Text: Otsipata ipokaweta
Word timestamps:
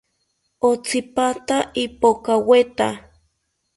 Otsipata 0.69 1.57
ipokaweta 1.83 2.89